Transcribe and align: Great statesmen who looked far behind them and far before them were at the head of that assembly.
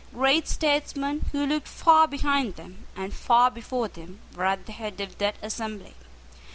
Great 0.15 0.47
statesmen 0.47 1.27
who 1.31 1.45
looked 1.45 1.67
far 1.67 2.07
behind 2.07 2.55
them 2.55 2.87
and 2.95 3.13
far 3.13 3.51
before 3.51 3.87
them 3.87 4.19
were 4.35 4.45
at 4.45 4.65
the 4.65 4.71
head 4.71 4.99
of 4.99 5.19
that 5.19 5.35
assembly. 5.43 5.93